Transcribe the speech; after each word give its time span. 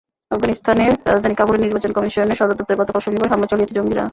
আফগানিস্তানের 0.31 0.93
রাজধানী 1.07 1.35
কাবুলে 1.37 1.59
নির্বাচন 1.59 1.91
কমিশনের 1.93 2.37
সদর 2.39 2.57
দপ্তরে 2.57 2.79
গতকাল 2.81 3.01
শনিবার 3.03 3.31
হামলা 3.31 3.47
চালিয়েছে 3.51 3.77
জঙ্গিরা। 3.77 4.03